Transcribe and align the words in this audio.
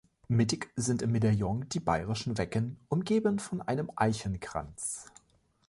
Mittig 0.27 0.71
sind 0.75 1.03
im 1.03 1.11
Medaillon 1.11 1.69
die 1.69 1.79
bayerischen 1.79 2.39
Wecken 2.39 2.79
umgeben 2.89 3.37
von 3.37 3.61
einem 3.61 3.91
Eichenkranz. 3.95 5.11